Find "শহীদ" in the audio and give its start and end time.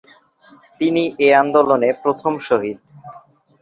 2.47-2.77